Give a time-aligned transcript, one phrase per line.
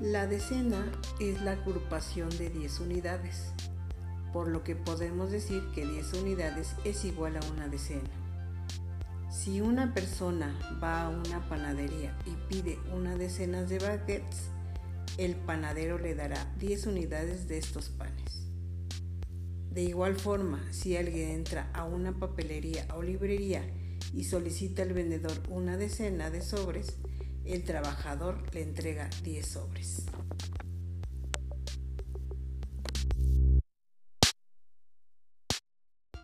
[0.00, 3.52] La decena es la agrupación de 10 unidades,
[4.32, 8.08] por lo que podemos decir que 10 unidades es igual a una decena.
[9.30, 14.48] Si una persona va a una panadería y pide una decena de baguettes,
[15.18, 18.48] el panadero le dará 10 unidades de estos panes.
[19.70, 23.70] De igual forma, si alguien entra a una papelería o librería
[24.14, 26.96] y solicita al vendedor una decena de sobres,
[27.52, 30.06] el trabajador le entrega 10 sobres.